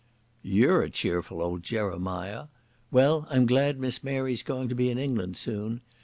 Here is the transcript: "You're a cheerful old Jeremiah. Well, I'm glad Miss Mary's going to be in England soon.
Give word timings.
"You're 0.41 0.81
a 0.81 0.89
cheerful 0.89 1.43
old 1.43 1.61
Jeremiah. 1.61 2.45
Well, 2.89 3.27
I'm 3.29 3.45
glad 3.45 3.79
Miss 3.79 4.03
Mary's 4.03 4.41
going 4.41 4.67
to 4.69 4.73
be 4.73 4.89
in 4.89 4.97
England 4.97 5.37
soon. 5.37 5.81